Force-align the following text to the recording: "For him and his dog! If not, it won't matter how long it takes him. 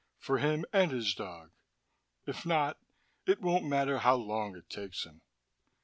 "For 0.17 0.39
him 0.39 0.65
and 0.73 0.89
his 0.91 1.13
dog! 1.13 1.51
If 2.25 2.43
not, 2.43 2.79
it 3.27 3.39
won't 3.39 3.65
matter 3.65 3.99
how 3.99 4.15
long 4.15 4.55
it 4.55 4.67
takes 4.67 5.05
him. 5.05 5.21